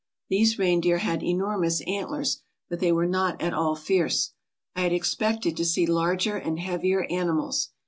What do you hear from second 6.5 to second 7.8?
heavier animals.